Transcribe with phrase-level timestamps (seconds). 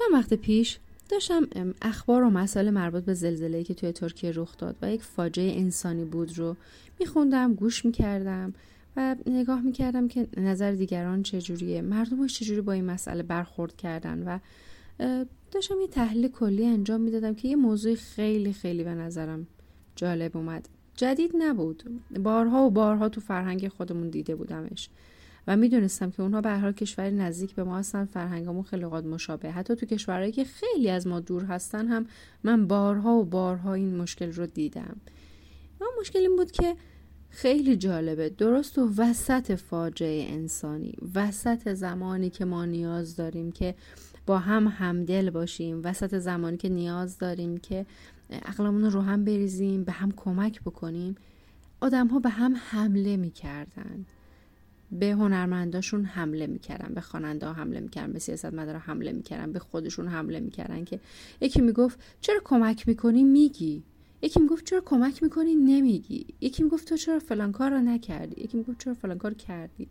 [0.00, 0.78] چند وقت پیش
[1.08, 1.48] داشتم
[1.82, 6.04] اخبار و مسائل مربوط به زلزله که توی ترکیه رخ داد و یک فاجعه انسانی
[6.04, 6.56] بود رو
[7.00, 8.54] میخوندم گوش می‌کردم
[8.96, 14.38] و نگاه می‌کردم که نظر دیگران چجوریه مردمش چجوری با این مسئله برخورد کردن و
[15.50, 19.46] داشتم یه تحلیل کلی انجام می‌دادم که یه موضوع خیلی خیلی به نظرم
[19.96, 20.68] جالب اومد.
[20.96, 21.84] جدید نبود.
[22.22, 24.88] بارها و بارها تو فرهنگ خودمون دیده بودمش.
[25.50, 29.04] و می‌دونستم که اونها به هر حال کشوری نزدیک به ما هستن فرهنگمون خیلی اوقات
[29.04, 29.50] مشابه.
[29.50, 32.06] حتی تو کشورهایی که خیلی از ما دور هستن هم
[32.44, 34.96] من بارها و بارها این مشکل رو دیدم.
[35.80, 36.76] و مشکل این بود که
[37.30, 38.28] خیلی جالبه.
[38.28, 43.74] درست و وسط فاجعه انسانی وسط زمانی که ما نیاز داریم که
[44.26, 47.86] با هم همدل باشیم وسط زمانی که نیاز داریم که
[48.30, 51.14] عقلمون رو هم بریزیم به هم کمک بکنیم
[51.80, 54.06] آدم ها به هم حمله می‌کردن.
[54.92, 59.58] به هنرمنداشون حمله می‌کردن به خواننده ها حمله می‌کردن به سیاست مدارا حمله می‌کردن به
[59.58, 61.00] خودشون حمله می‌کردن که
[61.40, 63.82] یکی می‌گفت چرا کمک می‌کنی؟ میگی.
[64.22, 66.26] یکی می‌گفت چرا کمک می‌کنی؟ نمیگی.
[66.40, 69.88] یکی می‌گفت تو چرا فلان کار رو نکردی؟ یکی می‌گفت چرا فلان کار کردی؟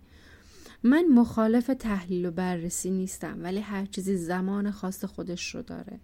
[0.84, 6.00] من مخالف تحلیل و بررسی نیستم ولی هر چیزی زمان خاص خودش رو داره.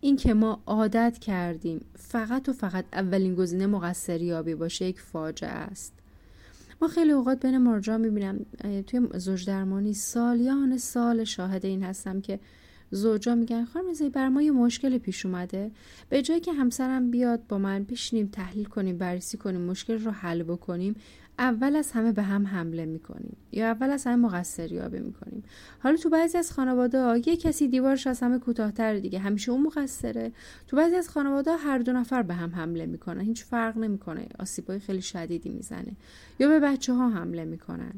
[0.00, 6.03] این که ما عادت کردیم فقط و فقط اولین گزینه مقصریابی باشه یک فاجعه است.
[6.82, 8.46] ما خیلی اوقات بین مراجعا می‌بینم
[8.86, 12.40] توی زوج درمانی سالیان سال شاهد این هستم که
[12.94, 15.70] زوجا میگن خانم زی بر ما یه مشکل پیش اومده.
[16.08, 20.42] به جایی که همسرم بیاد با من بشینیم تحلیل کنیم بررسی کنیم مشکل رو حل
[20.42, 20.96] بکنیم
[21.38, 25.44] اول از همه به هم حمله می‌کنیم یا اول از همه مقصری یابی می‌کنیم.
[25.78, 30.32] حالا تو بعضی از خانواده یه کسی دیوارش از همه کوتاهتر دیگه همیشه اون مقصره.
[30.66, 34.78] تو بعضی از خانواده هر دو نفر به هم حمله می‌کنن هیچ فرق نمی‌کنه آسیبای
[34.78, 35.92] خیلی شدیدی می‌زنه.
[36.38, 37.92] یا به بچه ها حمله می‌کنن.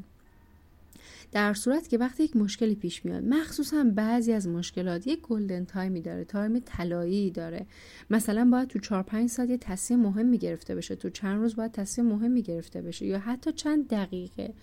[1.31, 5.94] در صورتی که وقتی یک مشکلی پیش میاد مخصوصا بعضی از مشکلات یک golden time
[5.94, 7.65] ی داره تایم طلایی داره.
[8.09, 11.71] مثلا باید تو 4 5 ساعت یه تصمیم مهمی گرفته بشه تو چند روز باید
[11.71, 14.53] تصمیم مهمی گرفته بشه یا حتی چند دقیقه.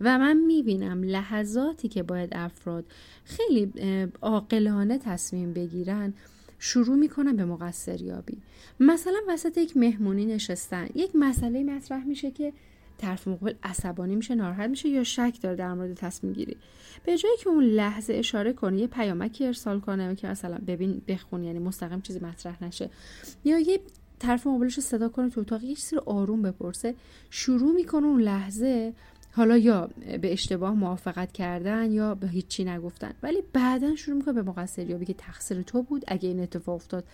[0.00, 2.84] و من می‌بینم لحظاتی که باید افراد
[3.24, 3.72] خیلی
[4.22, 6.14] عاقلانه تصمیم بگیرن
[6.58, 8.38] شروع می‌کنن به مقصریابی.
[8.80, 10.88] مثلا وسط یک مهمونی نشستن.
[10.94, 12.52] یک مسئله مطرح میشه که
[13.00, 16.56] طرف مقابل عصبانی میشه ناراحت میشه یا شک داره در مورد تصمیم گیری.
[17.04, 21.44] به جایی که اون لحظه اشاره کنه یه پیامکی ارسال کنه که مثلا ببین بخون
[21.44, 22.90] یعنی مستقیم چیزی مطرح نشه.
[23.44, 23.80] یا یه
[24.18, 26.94] طرف مقابلش رو صدا کنه تو اتاق یه رو آروم بپرسه.
[27.30, 28.92] شروع می‌کنه اون لحظه
[29.32, 29.90] حالا یا
[30.22, 33.12] به اشتباه موافقت کردن یا به هیچی نگفتن.
[33.22, 37.04] ولی بعدا شروع می‌کنه به مقصری یا بگه تقصیر تو بود اگه این اتفاق افتاد.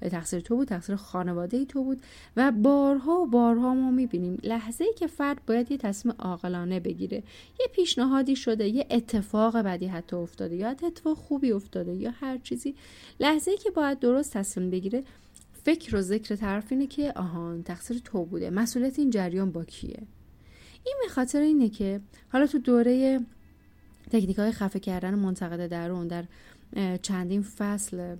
[0.00, 2.02] تقصیر تو بود تقصیر خانواده تو بود.
[2.36, 7.22] و بارها و بارها ما می‌بینیم لحظه ای که فرد باید یه تصمیم عاقلانه بگیره.
[7.60, 12.74] یه پیشنهادی شده یه اتفاق بدی حتی افتاده یا اتفاق خوبی افتاده یا هر چیزی.
[13.20, 15.04] لحظه ای که باید درست تصمیم بگیره
[15.64, 18.50] فکر و ذکر طرف اینه که آهان تقصیر تو بوده.
[18.50, 20.02] مسئولیت این جریان با کیه؟
[20.84, 22.00] این به خاطر اینه که
[22.32, 23.20] حالا تو دوره
[24.10, 26.24] تکنیک های خفه کردن منتقد درون در
[27.02, 28.14] چندین فصل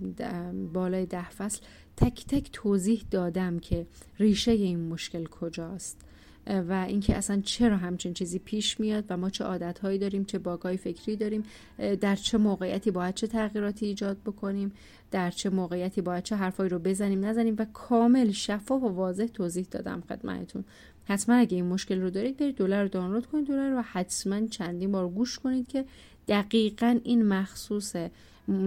[0.73, 1.61] بالای ده فصل
[1.97, 3.87] تک تک توضیح دادم که
[4.19, 6.07] ریشه این مشکل کجاست.
[6.49, 10.77] و اینکه اصلا چرا همچین چیزی پیش میاد و ما چه عادتهایی داریم چه باگای
[10.77, 11.43] فکری داریم
[12.01, 14.71] در چه موقعیتی باید چه تغییراتی ایجاد بکنیم
[15.11, 19.67] در چه موقعیتی باید چه حرفایی رو بزنیم نزنیم و کامل شفاف و واضح توضیح
[19.71, 20.63] دادم خدمتتون.
[21.05, 24.91] حتما اگه این مشکل رو دارید برید دلار رو دانلود کنید دلار رو حتما چندین
[24.91, 25.85] بار گوش کنید که
[26.27, 27.95] دقیقا این مخصوص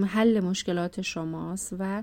[0.06, 2.02] حل مشکلات شماست و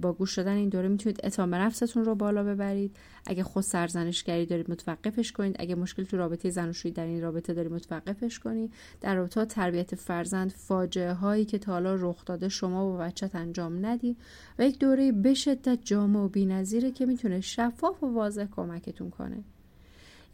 [0.00, 2.96] با گوش دادن این دوره می‌تونید اعتماد نفستون رو بالا ببرید.
[3.26, 5.56] اگه خود سرزنشگری دارید متوقفش کنید.
[5.58, 8.72] اگه مشکل تو رابطه زن در این رابطه دارید متوقفش کنید.
[9.00, 13.86] در رابطه تربیت فرزند فاجعه هایی که تا حالا رخ داده شما و بچت انجام
[13.86, 14.16] ندید.
[14.58, 19.44] و یک دوره به شدت جامع و بی‌نظیره که می‌تونه شفاف و واضح کمکتون کنه.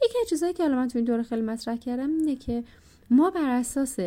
[0.05, 2.65] یکی از چیزهایی که الان من تو این دوره خیلی مطرح کردم اینه که
[3.13, 3.99] ما بر اساس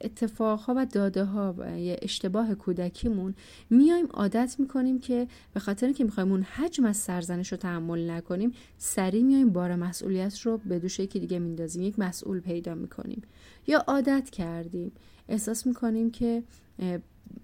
[0.00, 1.64] اتفاقها و داده ها و
[2.02, 3.34] اشتباه کودکیمون
[3.70, 8.52] میایم عادت می‌کنیم که به خاطر اینکه می‌خوایم اون حجم از سرزنش رو تحمل نکنیم
[8.78, 13.22] سریع میایم بار مسئولیت رو به دوش یکی دیگه میندازیم یک مسئول پیدا می‌کنیم.
[13.66, 14.92] یا عادت کردیم.
[15.28, 16.42] احساس می‌کنیم که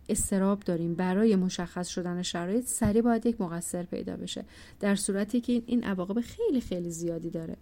[0.09, 0.95] استراب داریم.
[0.95, 4.45] برای مشخص شدن شرایط سریع باید یک مقصر پیدا بشه.
[4.81, 7.57] در صورتی که این عواقب خیلی خیلی زیادی داره.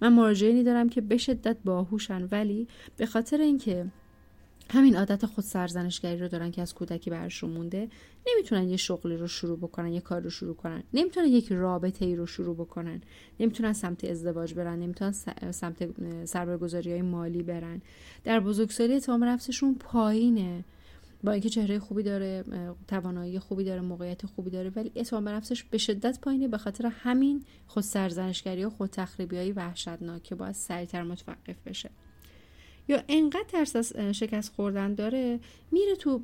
[0.00, 3.86] من مراجعینی دارم که به شدت باهوشن ولی به خاطر اینکه
[4.70, 7.88] همین عادت خود سرزنشگری رو دارن که از کودکی برشون مونده
[8.28, 10.82] نمی‌تونن یه شغلی رو شروع بکنن یه کار رو شروع کنن.
[10.94, 13.00] نمی‌تونن یک رابطه ای رو شروع بکنن.
[13.40, 15.12] نمی‌تونن سمت ازدواج برن نمی‌تونن
[15.50, 15.88] سمت
[16.24, 17.82] سرمایه‌گذاری های مالی برن.
[18.24, 20.64] در بزرگسالی اعتماد نفسشون پایینه.
[21.24, 22.44] با اینکه چهره خوبی داره
[22.88, 26.86] توانایی خوبی داره موقعیت خوبی داره ولی اعتماد به نفسش به شدت پایینه به خاطر
[26.86, 31.90] همین خود سرزنشگری و خود تخریبی های وحشتناک که باید سریعتر متوقف بشه.
[32.88, 35.40] یا انقدر ترس از شکست خوردن داره
[35.72, 36.20] میره تو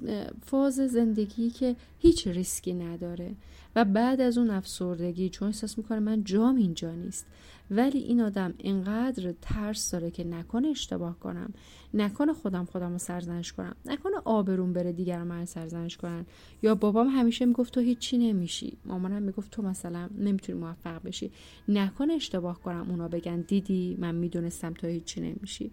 [0.46, 3.34] فاز زندگی که هیچ ریسکی نداره.
[3.76, 7.26] و بعد از اون افسردگی چون احساس می‌کنه من جام اینجا نیست
[7.70, 11.55] ولی این آدم انقدر ترس داره که نکنه اشتباه کنم
[11.94, 16.26] نکنه خودم خودم رو سرزنش کنم نکنه آبرون بره دیگر من سرزنش کنن.
[16.62, 18.76] یا بابام همیشه می‌گفت تو هیچی نمیشی.
[18.84, 21.31] مامانم می‌گفت تو مثلا نمی‌تونی موفق بشی.
[21.69, 25.70] نکنه اشتباه کنم اونا بگن دیدی من می‌دونستم تو هیچی نمیشی.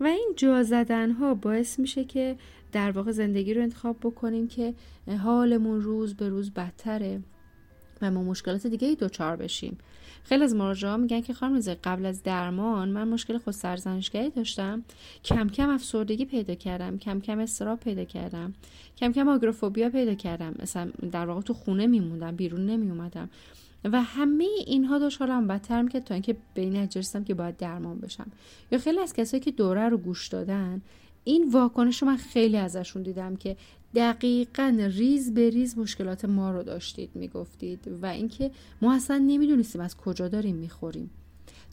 [0.00, 2.36] و این جا زدن ها باعث میشه که
[2.72, 4.74] در واقع زندگی رو انتخاب بکنیم که
[5.22, 7.20] حالمون روز به روز بدتره.
[8.02, 9.78] و ما مشکلات دیگه ای دوچار بشیم.
[10.24, 14.84] خیلی از مراجعه میگن که خانم قبل از درمان من مشکل خود سرزنشگری داشتم.
[15.24, 18.54] کم کم افسردگی پیدا کردم کم کم استراب پیدا کردم
[18.96, 20.54] کم کم آگروفوبیا پیدا کردم.
[20.62, 23.30] مثلا در واقع تو خونه میموندم بیرون نمیومدم
[23.84, 26.88] و همه اینها داشت حالم بدتر که تا اینکه به این
[27.26, 28.26] که باید درمان بشم.
[28.72, 30.82] یا خیلی از کسایی که دوره رو گوش دادن
[31.24, 33.56] این واکنش رو من خیلی ازشون دیدم که
[33.94, 38.50] دقیقا ریز به ریز مشکلات ما رو داشتید می‌گفتید و اینکه
[38.82, 41.10] ما اصلا نمی‌دونستیم از کجا داریم می‌خوریم.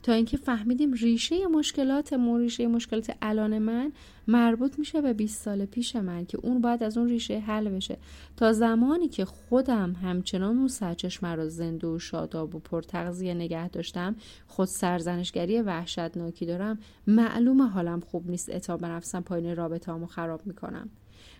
[0.02, 3.92] تا اینکه فهمیدیم ریشه مشکلاتمون ریشه مشکلات الان من
[4.28, 7.98] مربوط میشه به 20 سال پیش من که اون باید از اون ریشه حل بشه.
[8.36, 14.16] تا زمانی که خودم همچنان اون سرچشمه رو زنده و شاداب و پرتغذیه نگه داشتم
[14.46, 20.88] خود سرزنشگری وحشتناکی دارم معلوم حالم خوب نیست اتاب نفسم پایین رابطه خراب می‌کنم.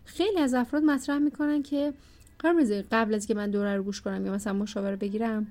[0.04, 1.92] خیلی از افراد مطرح می‌کنن که
[2.90, 5.46] قبل از که من دوره رو گوش کنم یا مثلا مشاوره بگیرم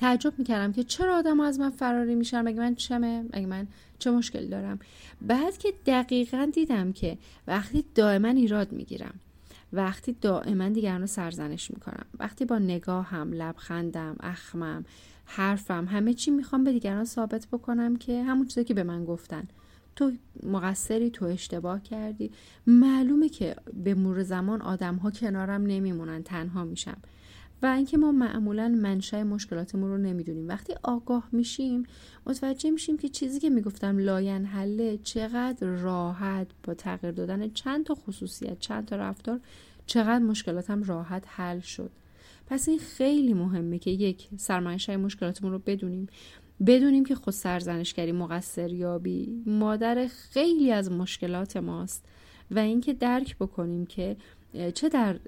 [0.00, 3.66] تعجب می‌کردم که چرا آدم از من فراری میشن؟ مگه من چمه؟ مگه من
[3.98, 4.78] چه مشکل دارم؟
[5.22, 9.14] بعد که دقیقا دیدم که وقتی دائما ایراد می‌گیرم
[9.72, 14.84] وقتی دائما دیگران رو سرزنش می‌کنم وقتی با نگاهم لبخندم اخمم
[15.24, 19.48] حرفم همه چی می‌خوام به دیگران ثابت بکنم که همون چیزی که به من گفتن.
[19.96, 20.12] تو
[20.42, 22.30] مقصری تو اشتباه کردی.
[22.66, 26.96] معلومه که به مور زمان آدم ها کنارم نمیمونن تنها میشم.
[27.62, 30.48] و اینکه ما معمولا منشأ مشکلاتمون رو نمی‌دونیم.
[30.48, 31.82] وقتی آگاه میشیم
[32.26, 37.94] متوجه میشیم که چیزی که می‌گفتم لاین حله چقدر راحت با تغییر دادن چند تا
[37.94, 39.40] خصوصیت چند تا رفتار
[39.86, 41.90] چقدر مشکلاتم راحت حل شد.
[42.46, 46.06] پس این خیلی مهمه که یک سرمنشأ مشکلاتمون رو بدونیم.
[46.66, 52.04] بدونیم که خود سرزنشگری مقصر یابی مادر خیلی از مشکلات ماست
[52.50, 54.16] و اینکه درک بکنیم که
[54.74, 55.18] چه در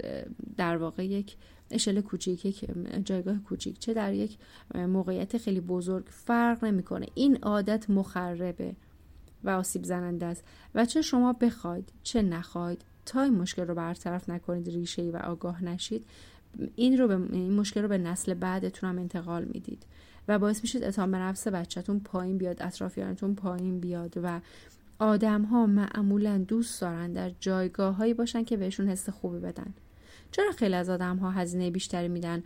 [0.57, 1.37] در واقع یک
[1.73, 2.67] اشل کوچیک یک
[3.05, 4.39] جایگاه کوچیک چه در یک
[4.75, 7.07] موقعیت خیلی بزرگ فرق نمی‌کنه.
[7.15, 8.77] این عادت مخربه
[9.45, 10.45] و آسیب زننده است.
[10.75, 15.17] و چه شما بخواید چه نخواید تا این مشکل رو برطرف نکنید ریشه ای و
[15.17, 16.05] آگاه نشید
[16.77, 19.87] این رو به این مشکل رو به نسل بعدتون هم انتقال می‌دید.
[20.29, 24.41] و باعث میشید اتهام به نفس بچهتون پایین بیاد اطرافیانتون پایین بیاد و
[24.99, 29.75] آدم ها معمولا دوست دارن در جایگاه هایی باشن که بهشون حس خوبی بدن.
[30.33, 32.43] چرا خیلی از آدم ها هزینه بیشتری میدن؟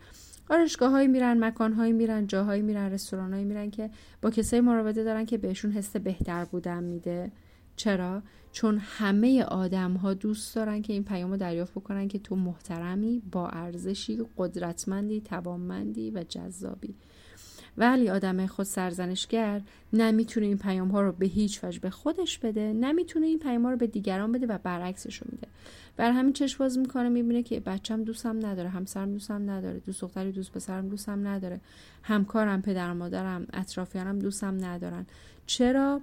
[0.49, 3.89] آرشگاه هایی میرن مکان هایی میرن جاهایی میرن رستوران هایی میرن که
[4.21, 7.31] با کسایی مراوده دارن که بهشون حس بهتر بودن میده.
[7.75, 12.35] چرا؟ چون همه آدم ها دوست دارن که این پیام رو دریافت بکنن که تو
[12.35, 16.95] محترمی با ارزشی قدرتمندی توانمندی و جذابی.
[17.77, 19.61] ولی آدم خود سرزنشگر
[19.93, 23.71] نمی‌تونه این پیام ها رو به هیچ وجه به خودش بده نمی‌تونه این پیام ها
[23.71, 25.47] رو به دیگران بده و برعکسش رو میده.
[25.97, 30.31] بر همین چشم باز می‌کنه می‌بینه که بچم دوستم نداره همسرم دوستم نداره دوست دختری
[30.31, 31.61] دوست پسرم دوستم نداره
[32.03, 35.05] همکارم پدر مادرم اطرافیانم دوستم ندارن.
[35.45, 36.01] چرا؟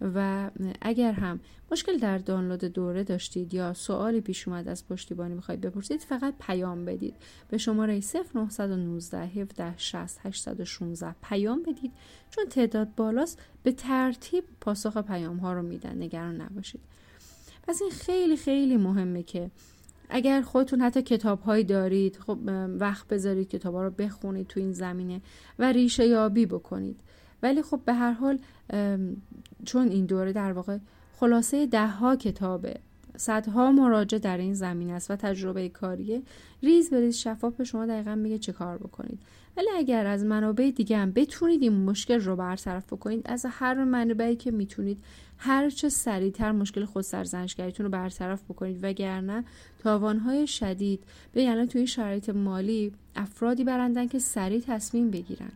[0.01, 0.49] و
[0.81, 1.39] اگر هم
[1.71, 6.85] مشکل در دانلود دوره داشتید یا سوالی پیش اومد از پشتیبانی می‌خواید بپرسید فقط پیام
[6.85, 7.15] بدید.
[7.49, 8.01] به شماره
[8.33, 11.91] 0919 17 60 816 پیام بدید
[12.31, 13.39] چون تعداد بالاست.
[13.63, 16.01] به ترتیب پاسخ پیام ها رو میدن.
[16.01, 16.81] نگران نباشید.
[17.67, 19.51] پس این خیلی خیلی مهمه که
[20.09, 22.37] اگر خودتون حتی کتاب هایی دارید خب
[22.79, 25.21] وقت بذارید کتاب ها رو بخونید تو این زمینه
[25.59, 26.99] و ریشه یابی بکنید.
[27.43, 28.39] ولی خب به هر حال
[29.65, 30.77] چون این دوره در واقع
[31.13, 32.75] خلاصه ده ها کتابه
[33.17, 36.21] صدها مراجع در این زمین است و تجربه کاریه
[36.63, 39.19] ریز به ریز شفاف به شما دقیقا میگه چه کار بکنید.
[39.59, 44.35] ولی اگر از منابع دیگه هم بتونید این مشکل رو برطرف بکنید از هر منبعی
[44.35, 44.97] که می‌تونید
[45.37, 48.79] هر چه سریعتر مشکل خود سرزنشگریتون رو برطرف بکنید.
[48.83, 49.43] وگرنه
[49.83, 55.51] تاوانهای شدید به یعنی توی شرایط مالی افرادی برندن که سریع تصمیم بگیرن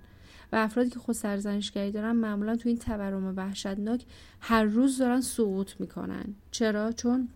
[0.52, 4.06] و افرادی که خود سرزنشگری دارن معمولا تو این تورم وحشتناک
[4.40, 6.26] هر روز دارن سقوط می‌کنن.
[6.52, 7.28] چرا؟ چون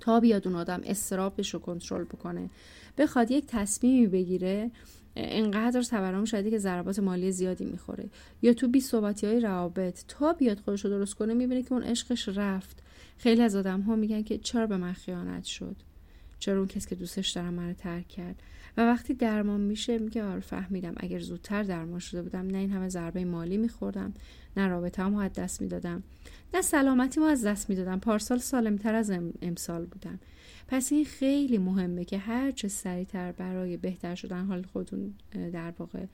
[0.00, 2.50] تا بیاد اون آدم استرابش رو کنترل بکنه
[2.98, 4.70] بخواد یک تصمیمی بگیره
[5.16, 8.08] انقدر تورم شدی که ضربات مالی زیادی می‌خوره
[8.42, 11.82] یا تو بی صحبتی های روابط تا بیاد خودش رو درست کنه می‌بینه که اون
[11.82, 12.82] عشقش رفت.
[13.18, 15.76] خیلی از آدم ها میگن که چرا به من خیانت شد؟
[16.38, 18.42] چرا اون کسی که دوستش دارم منو ترک کرد؟
[18.76, 20.94] و وقتی درمان میشه میگه آره فهمیدم.
[20.96, 24.14] اگر زودتر درمان شده بودم نه این همه ضربه مالی میخوردم
[24.56, 26.02] نه رابطه هم از دست می‌دادم
[26.54, 28.00] نه سلامتی ما از دست می‌دادم.
[28.00, 30.18] پارسال سالمتر از امسال بودم.
[30.68, 35.14] پس این خیلی مهمه که هر چه سریعتر برای بهتر شدن حال خودتون
[35.52, 36.06] در واقع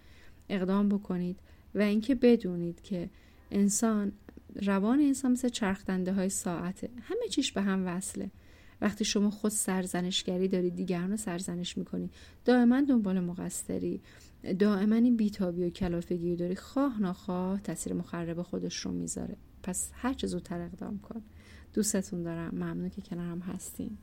[0.48, 1.38] اقدام بکنید
[1.74, 3.10] و اینکه بدونید که
[3.50, 4.12] انسان
[4.62, 6.90] روان انسان مثل چرخدنده های ساعته.
[7.02, 8.30] همه چیش به هم وصله.
[8.80, 12.10] وقتی شما خود سرزنشگری داری دیگران رو سرزنش می‌کنی.
[12.44, 14.00] دائما دنبال مقصری.
[14.58, 16.56] دائما این بیتابی و کلافگی داری.
[16.56, 19.36] خواه ناخواه تاثیر مخرب خودش رو می‌ذاره.
[19.62, 21.22] پس هر چه زودتر اقدام کن.
[21.74, 22.54] دوستتون دارم.
[22.54, 23.98] ممنون که کنارم هستین.